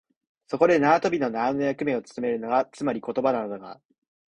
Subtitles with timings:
[0.47, 3.79] そこで縄跳びの縄の役目をつとめるのが、つまり言葉なのだが、